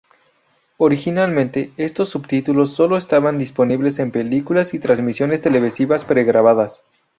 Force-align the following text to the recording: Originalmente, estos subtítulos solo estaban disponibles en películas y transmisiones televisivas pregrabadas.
Originalmente, 0.77 1.73
estos 1.77 2.09
subtítulos 2.09 2.73
solo 2.73 2.97
estaban 2.97 3.37
disponibles 3.37 3.99
en 3.99 4.09
películas 4.09 4.73
y 4.73 4.79
transmisiones 4.79 5.41
televisivas 5.41 6.05
pregrabadas. 6.05 6.81